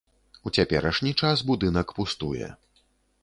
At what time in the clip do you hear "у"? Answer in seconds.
0.49-0.51